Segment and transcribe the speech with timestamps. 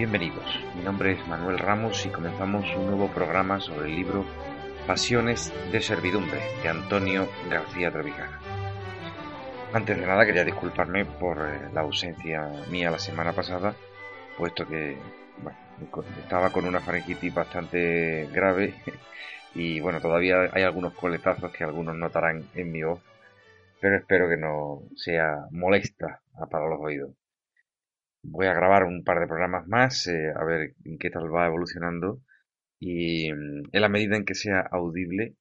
[0.00, 4.24] Bienvenidos, mi nombre es Manuel Ramos y comenzamos un nuevo programa sobre el libro
[4.86, 8.40] Pasiones de Servidumbre de Antonio García Trevijana.
[9.74, 13.74] Antes de nada quería disculparme por eh, la ausencia mía la semana pasada,
[14.38, 14.96] puesto que
[16.22, 18.76] estaba con una faringitis bastante grave
[19.54, 23.02] y bueno, todavía hay algunos coletazos que algunos notarán en mi voz,
[23.82, 27.19] pero espero que no sea molesta para los oídos.
[28.22, 31.46] Voy a grabar un par de programas más, eh, a ver en qué tal va
[31.46, 32.20] evolucionando.
[32.78, 35.36] Y mm, en la medida en que sea audible,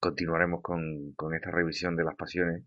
[0.00, 2.64] continuaremos con, esta revisión de las pasiones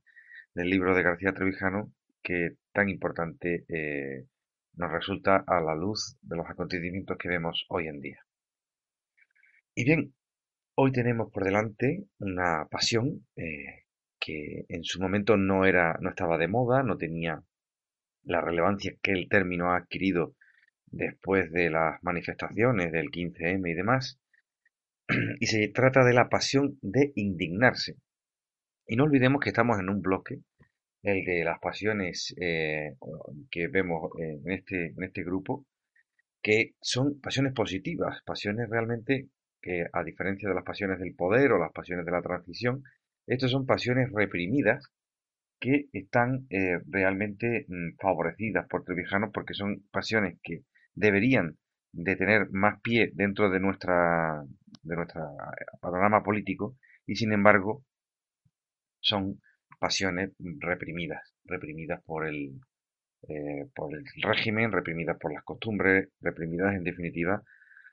[0.54, 4.26] del libro de García Trevijano, que tan importante eh,
[4.74, 8.26] nos resulta a la luz de los acontecimientos que vemos hoy en día.
[9.76, 10.14] Y bien,
[10.76, 13.86] hoy tenemos por delante una pasión eh,
[14.20, 17.44] que en su momento no era, no estaba de moda, no tenía
[18.30, 20.36] la relevancia que el término ha adquirido
[20.86, 24.20] después de las manifestaciones del 15M y demás,
[25.40, 27.96] y se trata de la pasión de indignarse.
[28.88, 30.42] Y no olvidemos que estamos en un bloque,
[31.02, 32.96] el de las pasiones eh,
[33.50, 35.66] que vemos en este, en este grupo,
[36.42, 39.28] que son pasiones positivas, pasiones realmente
[39.62, 42.84] que a diferencia de las pasiones del poder o las pasiones de la transición,
[43.28, 44.92] estas son pasiones reprimidas
[45.60, 51.58] que están eh, realmente mm, favorecidas por Trevijano porque son pasiones que deberían
[51.92, 54.44] de tener más pie dentro de nuestra
[54.84, 55.22] de nuestro
[55.82, 57.84] panorama político y sin embargo
[59.02, 59.42] son
[59.80, 62.60] pasiones reprimidas reprimidas por el
[63.28, 67.44] eh, por el régimen reprimidas por las costumbres reprimidas en definitiva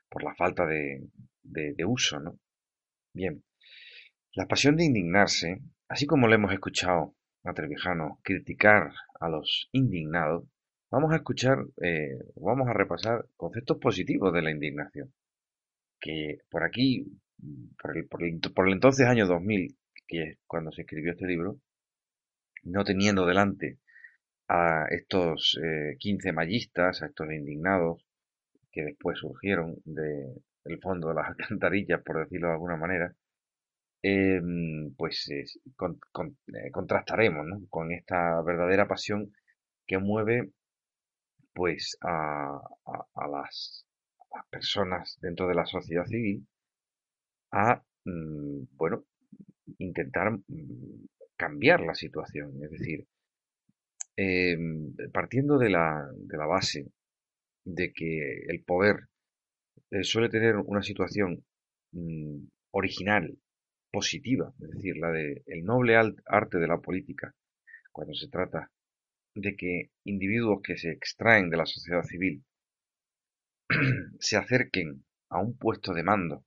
[0.09, 1.07] por la falta de,
[1.43, 2.39] de, de uso no
[3.13, 3.43] bien
[4.33, 10.45] la pasión de indignarse así como lo hemos escuchado a Trevijano criticar a los indignados,
[10.91, 15.13] vamos a escuchar, eh, vamos a repasar conceptos positivos de la indignación.
[15.99, 17.05] Que por aquí,
[17.81, 18.23] por el, por
[18.67, 19.77] el, entonces año 2000,
[20.07, 21.59] que es cuando se escribió este libro,
[22.63, 23.79] no teniendo delante
[24.47, 28.05] a estos eh, 15 mallistas, a estos indignados,
[28.71, 33.15] que después surgieron del fondo de las alcantarillas, por decirlo de alguna manera,
[34.03, 35.45] Em, pues eh,
[36.71, 39.33] contrastaremos con esta verdadera pasión
[39.87, 40.51] que mueve
[41.53, 42.61] pues a,
[43.31, 43.85] las,
[44.51, 46.45] personas dentro de la sociedad civil
[47.51, 49.03] a mm, bueno
[49.79, 52.63] intentar mm, cambiar la situación.
[52.63, 53.07] Es decir
[54.15, 56.91] em, partiendo de la, de la base
[57.65, 59.07] de que el poder
[59.91, 61.43] eh, suele tener una situación
[61.91, 62.39] mm,
[62.71, 63.37] original
[63.97, 65.95] positiva, es decir, la de el noble
[66.27, 67.33] arte de la política,
[67.91, 68.71] cuando se trata
[69.33, 72.45] de que individuos que se extraen de la sociedad civil
[74.19, 76.45] se acerquen a un puesto de mando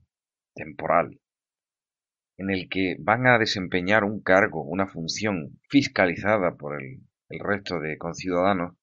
[0.55, 1.21] temporal
[2.37, 7.01] en el que van a desempeñar un cargo, una función fiscalizada por el,
[7.31, 8.77] el resto de conciudadanos,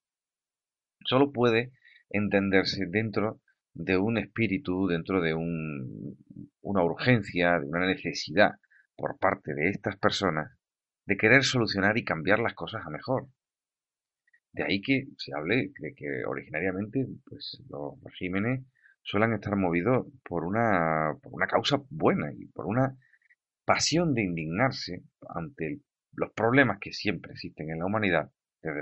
[1.05, 1.71] solo puede
[2.09, 3.39] entenderse dentro
[3.77, 6.17] de un espíritu, dentro de un,
[6.61, 8.55] una urgencia, de una necesidad
[8.95, 10.51] por parte de estas personas
[11.05, 13.27] de querer solucionar y cambiar las cosas a mejor.
[14.51, 18.65] De ahí que se hable de que originariamente pues, los regímenes
[19.03, 22.97] suelen estar movidos por una, por una causa buena y por una
[23.63, 25.81] pasión de indignarse ante
[26.13, 28.81] los problemas que siempre existen en la humanidad desde,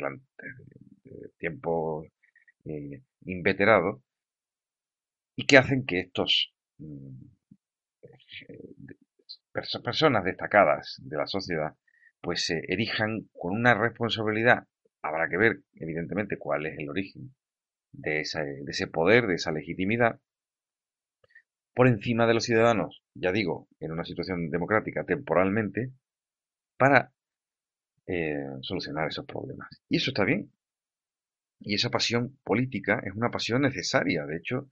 [1.37, 2.07] tiempos
[2.63, 4.01] eh, inveterados
[5.35, 7.25] y que hacen que estos mm,
[8.49, 8.75] eh,
[9.83, 11.75] personas destacadas de la sociedad
[12.21, 14.67] pues se erijan con una responsabilidad.
[15.01, 17.35] Habrá que ver, evidentemente, cuál es el origen
[17.91, 20.19] de, de ese poder, de esa legitimidad,
[21.75, 25.91] por encima de los ciudadanos, ya digo, en una situación democrática temporalmente,
[26.77, 27.13] para
[28.07, 29.69] eh, solucionar esos problemas.
[29.89, 30.51] Y eso está bien.
[31.59, 34.25] Y esa pasión política es una pasión necesaria.
[34.25, 34.69] De hecho,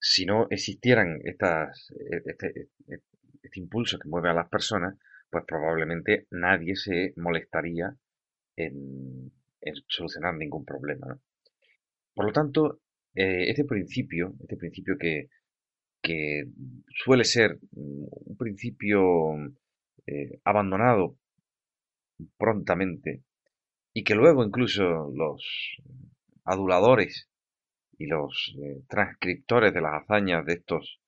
[0.00, 2.46] si no existieran estas, e, este,
[2.88, 3.00] e,
[3.42, 4.96] este, impulso que mueve a las personas,
[5.30, 7.94] pues probablemente nadie se molestaría
[8.56, 9.30] en,
[9.86, 11.18] solucionar ningún problema.
[12.14, 12.80] Por lo tanto,
[13.14, 15.28] eh, este principio, este principio que,
[16.02, 16.44] que
[17.04, 19.34] suele ser un principio
[20.06, 21.16] eh, abandonado
[22.38, 23.22] prontamente
[23.92, 25.76] y que luego incluso los
[26.44, 27.29] aduladores
[28.00, 31.02] y los eh, transcriptores de las hazañas de estos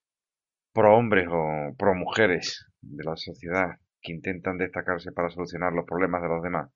[0.71, 6.21] pro hombres o pro mujeres de la sociedad que intentan destacarse para solucionar los problemas
[6.21, 6.69] de los demás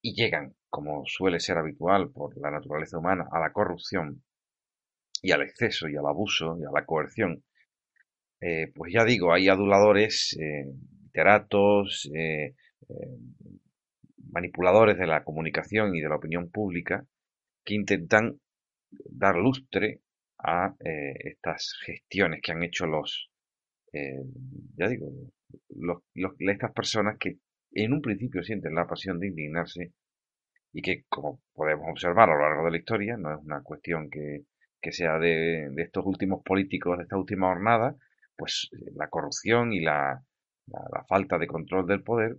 [0.00, 4.22] y llegan, como suele ser habitual por la naturaleza humana, a la corrupción
[5.20, 7.44] y al exceso y al abuso y a la coerción,
[8.40, 10.72] eh, pues ya digo, hay aduladores, eh,
[11.02, 12.10] literatos,
[14.32, 17.04] manipuladores de la comunicación y de la opinión pública
[17.68, 18.40] que intentan
[19.10, 20.00] dar lustre
[20.38, 23.30] a estas gestiones que han hecho los,
[23.92, 25.10] ya digo,
[26.38, 27.36] estas personas que
[27.72, 29.92] en un principio sienten la pasión de indignarse
[30.72, 34.08] y que, como podemos observar a lo largo de la historia, no es una cuestión
[34.08, 34.44] que,
[34.90, 37.94] sea de, estos últimos políticos de esta última jornada,
[38.34, 40.22] pues eh, la corrupción y la,
[41.06, 42.38] falta de control del poder,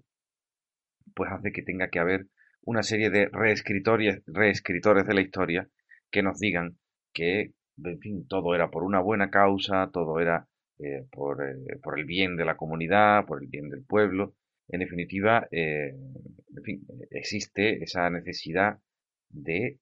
[1.13, 2.25] pues hace que tenga que haber
[2.61, 5.67] una serie de reescritores, de la historia
[6.11, 6.77] que nos digan
[7.13, 7.53] que,
[7.83, 10.47] en fin, todo era por una buena causa, todo era
[10.79, 14.35] eh, por, eh, por, el bien de la comunidad, por el bien del pueblo,
[14.69, 15.95] en definitiva, eh,
[17.09, 18.79] existe esa necesidad
[19.29, 19.79] de,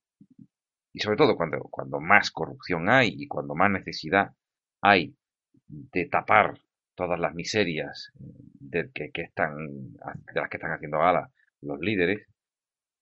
[0.93, 4.31] y sobre todo cuando, cuando más corrupción hay y cuando más necesidad
[4.81, 5.15] hay
[5.67, 6.59] de tapar
[6.95, 11.31] todas las miserias eh, de, que, están, de las que están haciendo gala
[11.61, 12.25] los líderes,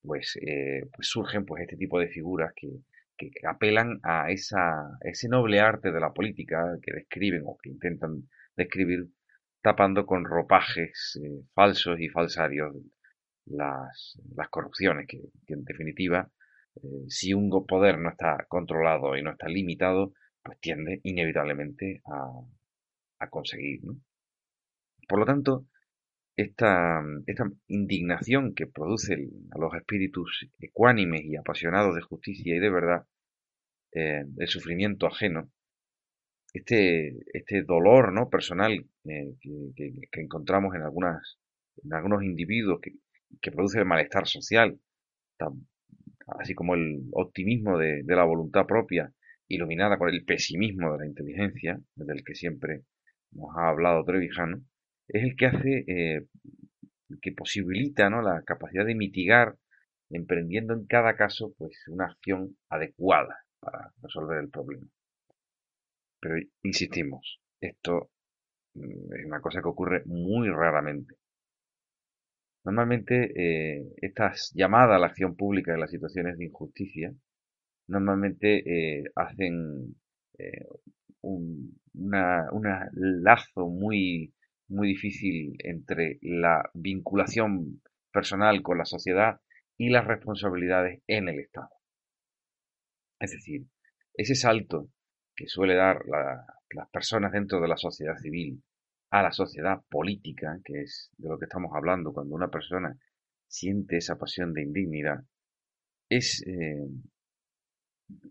[0.06, 2.70] pues, eh, pues surgen pues este tipo de figuras que,
[3.18, 8.30] que apelan a esa, ese noble arte de la política que describen o que intentan
[8.56, 9.08] describir
[9.62, 12.76] tapando con ropajes eh, falsos y falsarios
[13.46, 16.30] las, las corrupciones, que, en definitiva,
[16.76, 20.14] eh, si un poder no está controlado y no está limitado,
[20.44, 22.30] pues tiende inevitablemente a,
[23.20, 23.82] a conseguir.
[25.08, 25.66] Por lo tanto,
[26.36, 27.02] esta,
[27.68, 29.14] indignación que produce
[29.52, 33.06] a los espíritus ecuánimes y apasionados de justicia y de verdad,
[33.94, 35.50] eh, el sufrimiento ajeno,
[36.54, 38.30] este, este dolor ¿no?
[38.30, 38.74] personal
[39.06, 39.36] eh,
[39.76, 41.38] que, encontramos en, algunas,
[41.84, 42.92] en algunos individuos que,
[43.42, 44.80] que produce el malestar social,
[46.28, 49.12] así como el optimismo de, la voluntad propia,
[49.48, 52.84] iluminada con el pesimismo de la inteligencia, del que siempre
[53.32, 54.62] nos ha hablado Trevijano,
[55.08, 56.28] es el que hace, eh,
[57.22, 58.22] que posibilita ¿no?
[58.22, 59.56] la capacidad de mitigar,
[60.10, 64.88] emprendiendo en cada caso pues, una acción adecuada para resolver el problema.
[66.20, 68.10] Pero insistimos, esto
[68.74, 71.16] mm, es una cosa que ocurre muy raramente.
[72.64, 77.14] Normalmente eh, estas llamadas a la acción pública en las situaciones de injusticia
[77.88, 79.96] normalmente eh, hacen
[81.22, 84.34] un una, lazo muy,
[84.68, 87.82] muy difícil entre la vinculación
[88.12, 89.42] personal con la sociedad
[89.78, 91.70] y las responsabilidades en el Estado.
[93.20, 93.68] Es decir,
[94.14, 94.90] ese salto
[95.36, 98.64] que suele dar las personas dentro de la sociedad civil
[99.10, 102.98] a la sociedad política, que es de lo que estamos hablando cuando una persona
[103.48, 105.24] siente esa pasión de indignidad,
[106.10, 106.88] es eh,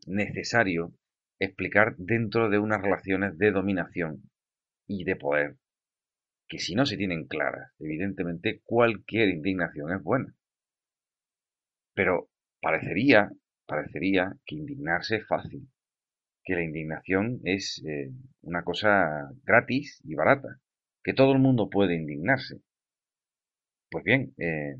[0.06, 0.92] necesario
[1.38, 4.30] explicar dentro de unas relaciones de dominación
[4.86, 5.56] y de poder,
[6.48, 10.34] que si no se tienen claras, evidentemente cualquier indignación es buena.
[11.94, 13.30] Pero parecería,
[13.66, 15.68] parecería que indignarse es fácil
[16.44, 20.60] que la indignación es eh, una cosa gratis y barata,
[21.02, 22.60] que todo el mundo puede indignarse.
[23.90, 24.76] Pues bien, eh,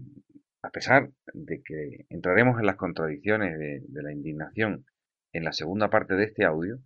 [0.63, 4.85] a pesar de que entraremos en las contradicciones de, la indignación
[5.33, 6.79] en la segunda parte de este audio,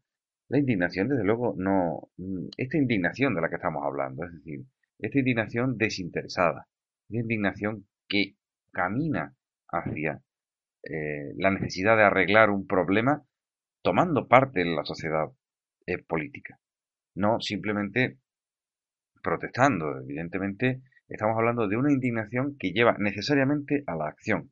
[0.48, 2.10] la indignación, desde luego, no.
[2.56, 4.64] Esta indignación de la que estamos hablando, es decir,
[4.98, 6.66] esta indignación desinteresada,
[7.08, 8.36] esta indignación que
[8.72, 9.34] camina
[9.68, 10.22] hacia
[10.82, 13.24] eh, la necesidad de arreglar un problema
[13.82, 15.28] tomando parte en la sociedad
[15.86, 16.58] eh, política,
[17.14, 18.18] no simplemente
[19.22, 19.98] protestando.
[20.00, 24.50] Evidentemente, estamos hablando de una indignación que lleva necesariamente a la acción.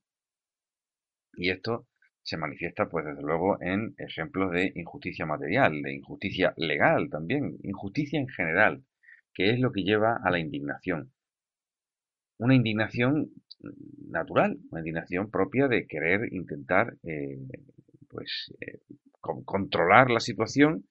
[1.35, 1.87] Y esto
[2.27, 8.19] se manifiesta, pues desde luego, en ejemplos de injusticia material, de injusticia legal también, injusticia
[8.19, 8.83] en general,
[9.33, 11.13] que es lo que lleva a la indignación.
[12.39, 13.31] Una indignación
[14.09, 17.39] natural, una indignación propia de querer intentar eh,
[18.09, 18.81] pues eh,
[19.21, 20.85] controlar la situación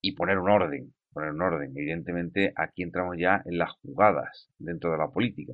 [0.00, 1.70] y poner un orden, poner un orden.
[1.76, 5.52] Evidentemente aquí entramos ya en las jugadas dentro de la política.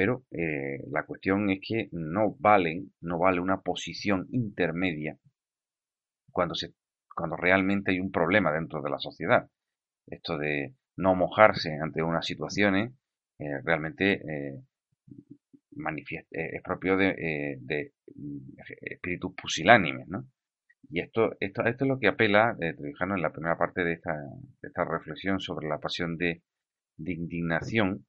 [0.00, 5.18] Pero eh, la cuestión es que no valen, no vale una posición intermedia
[6.32, 6.72] cuando se
[7.14, 9.50] cuando realmente hay un problema dentro de la sociedad.
[10.06, 12.94] Esto de no mojarse ante unas situaciones
[13.38, 14.62] eh, realmente eh,
[16.30, 17.92] es propio de, de,
[18.80, 20.24] espíritus pusilánimes, ¿no?
[20.88, 24.16] Y esto, esto, esto es lo que apela eh, en la primera parte de esta,
[24.86, 26.40] reflexión sobre la pasión de
[26.96, 28.06] indignación,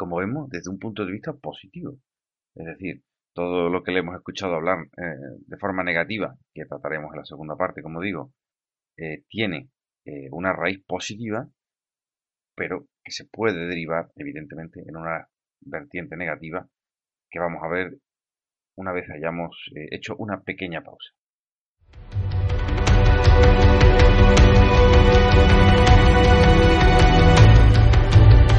[0.00, 1.98] como vemos, desde un punto de vista positivo.
[2.54, 3.02] Es decir,
[3.34, 7.26] todo lo que le hemos escuchado hablar eh, de forma negativa, que trataremos en la
[7.26, 8.32] segunda parte, como digo,
[8.96, 9.68] eh, tiene
[10.06, 11.46] eh, una raíz positiva,
[12.56, 15.28] pero que se puede derivar, evidentemente, en una
[15.60, 16.66] vertiente negativa
[17.30, 17.98] que vamos a ver
[18.76, 19.54] una vez hayamos
[19.90, 21.10] hecho una pequeña pausa.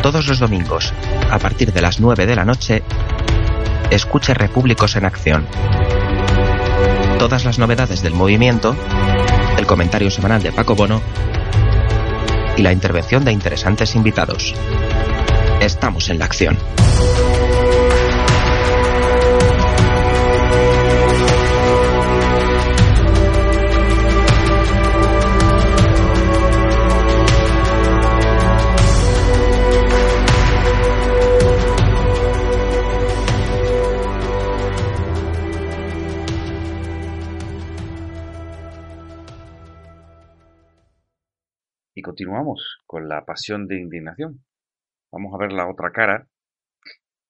[0.02, 0.94] Todos los domingos,
[1.30, 2.82] a partir de las 9 de la noche,
[3.92, 5.46] escuche Repúblicos en Acción.
[7.20, 8.76] Todas las novedades del movimiento,
[9.58, 11.02] el comentario semanal de Paco Bono
[12.58, 14.56] y la intervención de interesantes invitados.
[15.60, 16.58] Estamos en la acción.
[42.22, 44.46] Continuamos con la pasión de indignación.
[45.12, 46.28] Vamos a ver la otra cara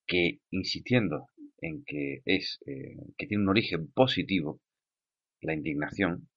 [0.05, 1.27] que, insistiendo
[1.59, 4.59] en que es eh, que tiene un origen positivo,
[5.39, 6.27] la indignación,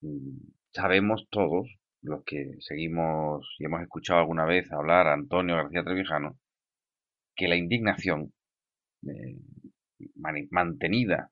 [0.00, 0.38] mm,
[0.72, 1.68] sabemos todos
[2.02, 6.36] los que seguimos y hemos escuchado alguna vez hablar a Antonio García Trevijano,
[7.36, 8.32] que la indignación
[9.06, 9.38] eh,
[10.50, 11.30] mantenida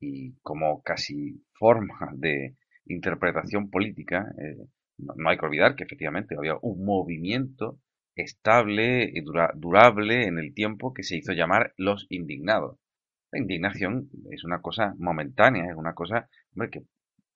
[0.00, 2.56] y como casi forma de
[2.86, 4.66] interpretación política eh,
[4.98, 7.80] no, hay que olvidar que efectivamente había un movimiento
[8.16, 12.78] estable y durable en el tiempo que se hizo llamar los indignados.
[13.30, 16.28] La indignación es una cosa momentánea, es una cosa
[16.72, 16.82] que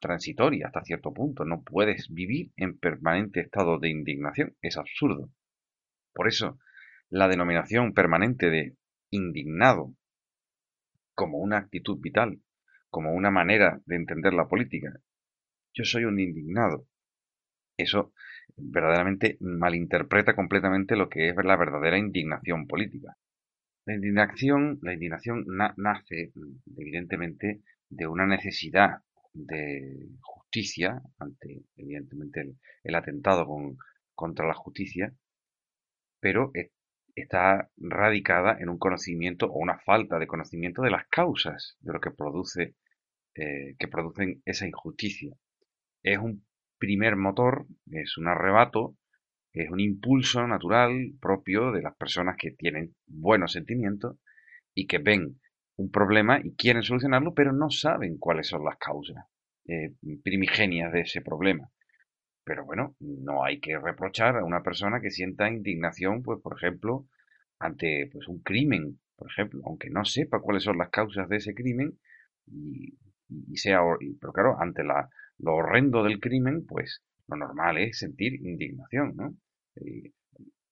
[0.00, 1.45] transitoria hasta cierto punto.
[1.45, 4.57] No puedes vivir en permanente estado de indignación.
[4.61, 5.31] Es absurdo.
[6.12, 6.59] Por eso,
[7.09, 8.76] la denominación permanente de
[9.11, 9.95] indignado
[11.14, 12.40] como una actitud vital,
[12.88, 14.99] como una manera de entender la política.
[15.75, 16.88] Yo soy un indignado
[17.76, 18.12] eso
[18.56, 23.16] verdaderamente malinterpreta completamente lo que es la verdadera indignación política.
[23.84, 25.44] La indignación, la indignación
[25.76, 26.32] nace,
[26.76, 29.02] evidentemente, de una necesidad
[29.32, 33.46] de justicia ante, evidentemente, el, atentado
[34.14, 35.12] contra la justicia,
[36.20, 36.52] pero
[37.14, 42.00] está radicada en un conocimiento o una falta de conocimiento de las causas de lo
[42.00, 42.76] que produce,
[43.34, 45.34] eh, que producen esa injusticia.
[46.02, 46.44] Es un
[46.82, 48.96] primer motor, es un arrebato,
[49.52, 54.16] es un impulso natural propio de las personas que tienen buenos sentimientos
[54.74, 55.38] y que ven
[55.76, 59.26] un problema y quieren solucionarlo, pero no saben cuáles son las causas
[59.68, 61.70] eh, primigenias de ese problema.
[62.42, 67.06] Pero bueno, no hay que reprochar a una persona que sienta indignación, pues por ejemplo,
[67.60, 71.54] ante pues, un crimen, por ejemplo, aunque no sepa cuáles son las causas de ese
[71.54, 71.96] crimen,
[72.46, 72.98] y,
[73.56, 73.82] sea,
[74.20, 75.08] pero claro, ante la,
[75.42, 79.34] lo horrendo del crimen, pues lo normal es sentir indignación, ¿no?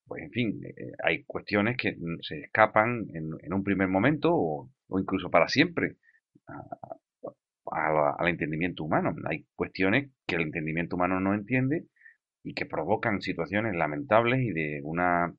[0.07, 5.31] pues en fin, eh, hay cuestiones que se escapan en, un primer momento o, incluso
[5.31, 5.99] para siempre
[7.67, 9.15] al entendimiento humano.
[9.29, 11.87] Hay cuestiones que el entendimiento humano no entiende
[12.43, 15.33] y que provocan situaciones lamentables y de una,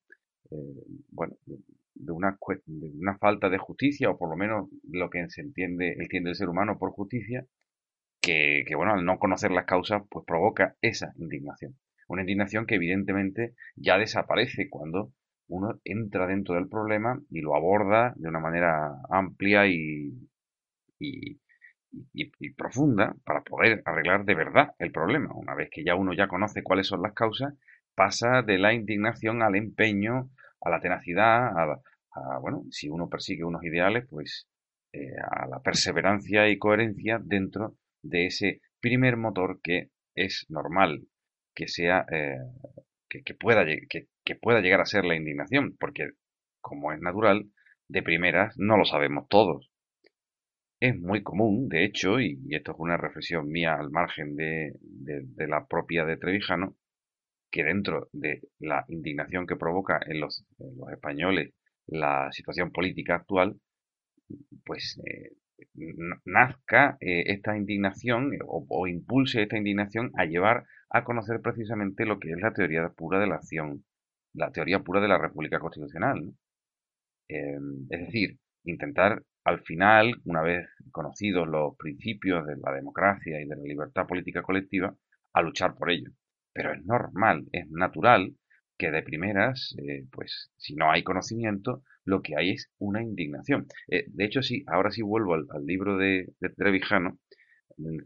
[0.51, 1.35] eh, bueno,
[1.93, 5.95] de una, de una falta de justicia, o por lo menos lo que se entiende,
[5.99, 7.45] entiende el ser humano por justicia,
[8.21, 11.75] que, bueno, al no conocer las causas, pues provoca esa indignación.
[12.07, 15.11] Una indignación que evidentemente ya desaparece cuando
[15.47, 20.13] uno entra dentro del problema y lo aborda de una manera amplia y,
[20.99, 21.39] y,
[22.55, 25.33] profunda para poder arreglar de verdad el problema.
[25.33, 27.53] Una vez que ya uno ya conoce cuáles son las causas,
[27.95, 30.29] pasa de la indignación al empeño,
[30.61, 34.47] a la tenacidad, a, bueno, si uno persigue unos ideales, pues
[34.93, 41.07] eh, a la perseverancia y coherencia dentro de ese primer motor que es normal
[41.53, 42.37] que sea eh,
[43.09, 46.11] que, pueda, que, que pueda llegar a ser la indignación, porque
[46.61, 47.49] como es natural,
[47.87, 49.69] de primeras no lo sabemos todos.
[50.79, 55.47] Es muy común, de hecho, y, esto es una reflexión mía al margen de, de,
[55.47, 56.75] la propia de Trevijano,
[57.51, 61.53] que dentro de la indignación que provoca en los, los españoles
[61.87, 63.59] la situación política actual,
[64.65, 65.33] pues eh,
[66.25, 72.31] nazca eh, esta indignación o, impulse esta indignación a llevar a conocer precisamente lo que
[72.31, 73.85] es la teoría pura de la acción,
[74.33, 76.33] la teoría pura de la República Constitucional.
[77.27, 83.47] Em, es decir, intentar al final, una vez conocidos los principios de la democracia y
[83.47, 84.95] de la libertad política colectiva,
[85.33, 86.11] a luchar por ello.
[86.53, 88.35] Pero es normal, es natural
[88.81, 93.67] que de primeras, eh, pues si no hay conocimiento, lo que hay es una indignación.
[93.87, 97.19] Eh, de hecho, sí, ahora sí vuelvo al, libro de, Trevijano,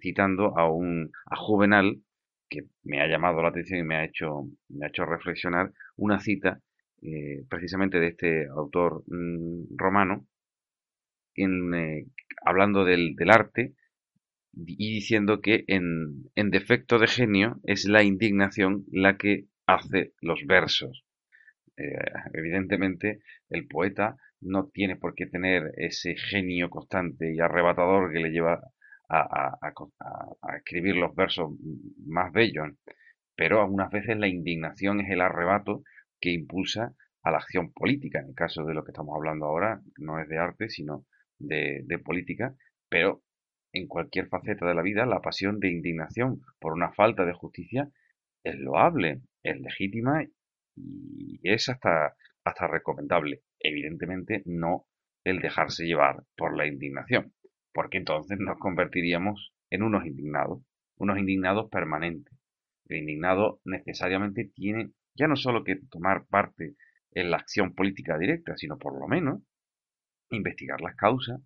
[0.01, 2.01] citando a un a Juvenal,
[2.49, 6.19] que me ha llamado la atención y me ha hecho, me ha hecho reflexionar, una
[6.19, 6.59] cita
[7.01, 10.27] eh, precisamente de este autor mm, romano,
[11.37, 12.05] eh,
[12.45, 13.75] hablando del, arte
[14.53, 20.45] y diciendo que en, en defecto de genio es la indignación la que hace los
[20.45, 21.05] versos.
[21.77, 23.19] Eh, evidentemente,
[23.49, 28.61] el poeta no tiene por qué tener ese genio constante y arrebatador que le lleva
[29.09, 31.51] a, a, escribir los versos
[32.05, 32.69] más bellos,
[33.35, 35.83] pero algunas veces la indignación es el arrebato
[36.19, 36.93] que impulsa
[37.23, 38.19] a la acción política.
[38.19, 41.05] En el caso de lo que estamos hablando ahora, no es de arte, sino
[41.39, 42.55] de, política,
[42.89, 43.23] pero
[43.73, 47.89] en cualquier faceta de la vida la pasión de indignación por una falta de justicia
[48.45, 50.23] es loable, es legítima
[50.75, 53.41] y es hasta, hasta recomendable.
[53.59, 54.85] Evidentemente no
[55.23, 57.33] el dejarse llevar por la indignación,
[57.73, 60.63] porque entonces nos convertiríamos en unos indignados,
[60.97, 62.33] unos indignados permanentes.
[62.87, 66.75] El indignado necesariamente tiene ya no solo que tomar parte
[67.11, 69.41] en la acción política directa, sino por lo menos
[70.29, 71.41] investigar las causas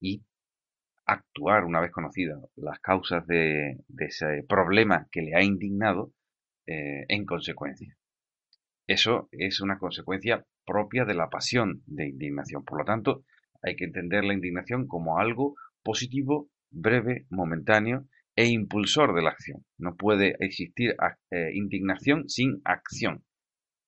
[0.00, 0.24] y
[1.06, 6.12] actuar una vez conocidas las causas de, ese problema que le ha indignado
[6.66, 7.96] eh, en consecuencia.
[8.86, 12.64] Eso es una consecuencia propia de la pasión de indignación.
[12.64, 13.24] Por lo tanto,
[13.62, 18.06] hay que entender la indignación como algo positivo, breve, momentáneo
[18.36, 19.64] e impulsor de la acción.
[19.78, 20.96] No puede existir
[21.30, 23.24] eh, indignación sin acción.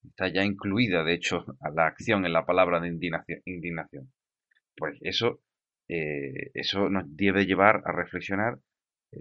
[0.04, 4.12] Está ya incluida, de hecho, la acción en la palabra de indignación.
[4.76, 5.40] Pues eso,
[5.88, 8.58] eh, eso nos debe llevar a reflexionar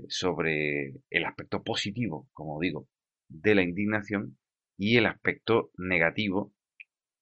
[0.07, 2.87] sobre el aspecto positivo, como digo,
[3.27, 4.37] de la indignación
[4.77, 6.53] y el aspecto negativo,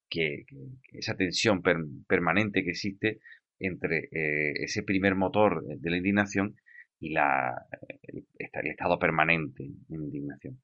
[0.09, 0.45] que,
[0.91, 1.61] esa tensión
[2.07, 3.19] permanente que existe
[3.59, 6.55] entre eh, ese primer motor de la indignación
[6.99, 7.67] y la,
[8.03, 8.25] el,
[8.67, 10.61] estado permanente en indignación.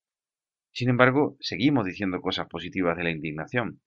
[0.72, 3.82] Sin embargo, seguimos diciendo cosas positivas de la indignación.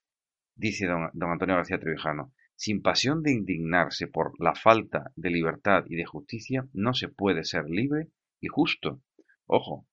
[0.55, 5.85] Dice don, don Antonio García Trevijano, sin pasión de indignarse por la falta de libertad
[5.87, 8.09] y de justicia, no se puede ser libre
[8.41, 9.03] y justo.
[9.47, 9.87] Ojo,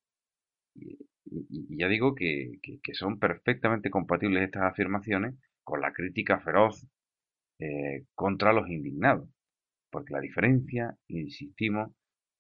[1.32, 2.60] y, ya digo que,
[2.94, 6.88] son perfectamente compatibles estas afirmaciones con la crítica feroz
[7.60, 9.30] eh, contra los indignados,
[9.92, 11.92] porque la diferencia, insistimos,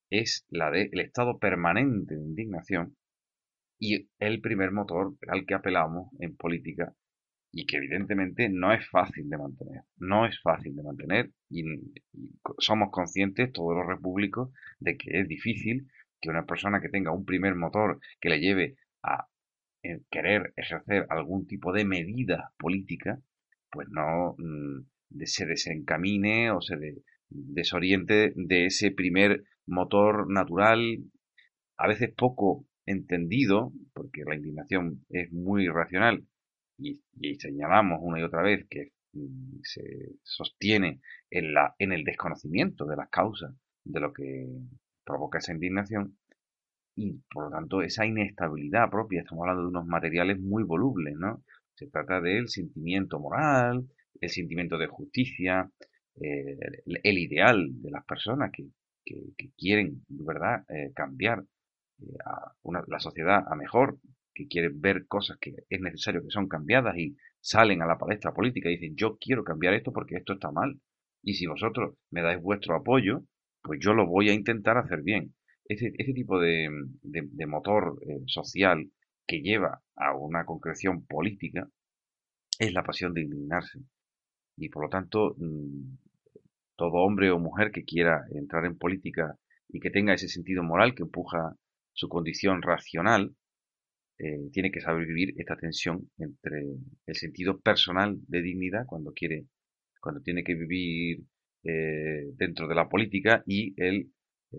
[0.09, 2.95] es la del estado permanente de indignación
[3.79, 6.93] y el primer motor al que apelamos en política
[7.51, 9.81] y que evidentemente no es fácil de mantener.
[9.97, 11.63] No es fácil de mantener y,
[12.59, 15.87] somos conscientes, todos los repúblicos, de que es difícil
[16.19, 19.27] que una persona que tenga un primer motor que le lleve a
[19.83, 23.21] eh, querer ejercer algún tipo de medida política,
[23.71, 26.75] pues no mm, se desencamine o se
[27.29, 30.99] desoriente de ese primer motor natural,
[31.77, 36.25] a veces poco entendido, porque la indignación es muy racional
[36.77, 37.01] y,
[37.39, 39.83] señalamos una y otra vez que mm, se
[40.23, 43.53] sostiene en, la, en el desconocimiento de las causas
[43.83, 44.47] de lo que
[45.09, 46.17] provoca esa indignación
[46.95, 51.43] y por lo tanto esa inestabilidad propia, estamos hablando de unos materiales muy volubles, ¿no?
[51.73, 53.87] Se trata del sentimiento moral,
[54.21, 55.71] el sentimiento de justicia,
[56.21, 56.57] eh,
[57.03, 58.67] el, ideal de las personas que,
[59.57, 61.43] quieren, ¿verdad?, eh, cambiar
[61.99, 63.97] eh, a una, la sociedad a mejor,
[64.35, 68.33] que quieren ver cosas que es necesario que son cambiadas y salen a la palestra
[68.33, 70.79] política y dicen yo quiero cambiar esto porque esto está mal.
[71.23, 73.23] Y si vosotros me dais vuestro apoyo,
[73.61, 75.33] pues yo lo voy a intentar hacer bien.
[75.65, 76.69] Ese, tipo de,
[77.47, 78.91] motor eh, social
[79.27, 81.69] que lleva a una concreción política
[82.57, 83.79] es la pasión de indignarse.
[84.57, 85.97] Y por lo tanto, mm,
[86.75, 90.95] todo hombre o mujer que quiera entrar en política y que tenga ese sentido moral
[90.95, 91.55] que empuja
[91.93, 93.35] su condición racional,
[94.17, 96.63] eh, tiene que saber vivir esta tensión entre
[97.05, 99.45] el sentido personal de dignidad cuando quiere,
[100.01, 101.23] cuando tiene que vivir
[101.63, 104.11] eh, dentro de la política y el,
[104.51, 104.57] eh,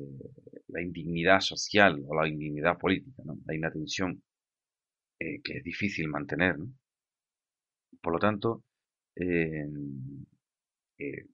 [0.68, 3.22] la indignidad social o la indignidad política.
[3.24, 3.38] ¿no?
[3.48, 4.22] Hay una tensión
[5.18, 6.56] que es difícil mantener.
[8.00, 8.64] Por lo tanto,
[11.00, 11.26] eh,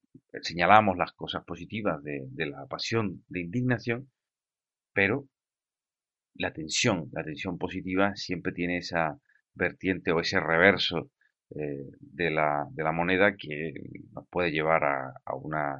[0.42, 4.10] señalamos las cosas positivas de, la pasión de indignación,
[4.92, 5.28] pero
[6.34, 9.18] la tensión, la tensión positiva siempre tiene esa
[9.54, 11.10] vertiente o ese reverso
[11.54, 13.72] eh, de, la, de, la, moneda que
[14.12, 15.78] nos puede llevar a, a, una,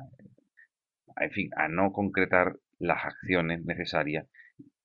[1.16, 4.26] en fin, a no concretar las acciones necesarias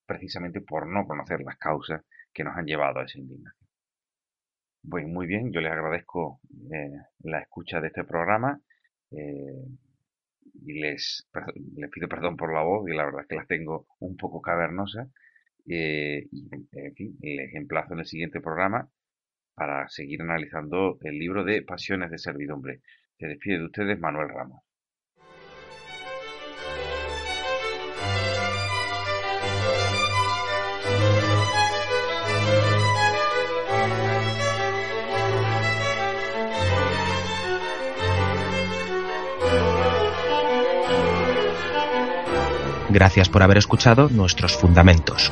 [0.06, 3.68] precisamente por no conocer las causas que nos han llevado a esa indignación.
[4.84, 6.42] Bueno, muy bien, yo les agradezco
[6.74, 8.60] eh, la escucha de este programa
[9.12, 9.66] eh,
[10.66, 11.30] y les,
[11.76, 14.42] les pido perdón por la voz y la verdad es que la tengo un poco
[14.42, 15.08] cavernosa.
[15.64, 16.28] Y,
[16.72, 18.90] en fin, les emplazo en el siguiente programa
[19.62, 22.82] para seguir analizando el libro de Pasiones de Servidumbre.
[23.20, 24.64] Se despide de ustedes Manuel Ramos.
[42.90, 45.32] Gracias por haber escuchado nuestros fundamentos.